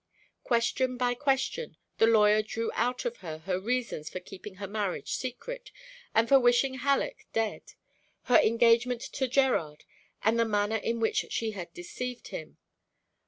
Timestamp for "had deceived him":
11.51-12.57